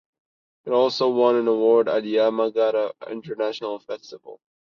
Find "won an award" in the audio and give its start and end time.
1.11-1.87